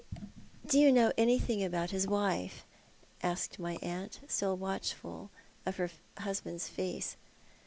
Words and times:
"Do 0.65 0.79
you 0.79 0.91
know 0.91 1.11
anything 1.15 1.63
about 1.63 1.91
his 1.91 2.07
wife?" 2.07 2.65
asked 3.21 3.59
my 3.59 3.75
aunt, 3.83 4.19
still 4.27 4.57
watchful 4.57 5.29
of 5.63 5.77
her 5.77 5.91
husband's 6.17 6.67
face. 6.67 7.17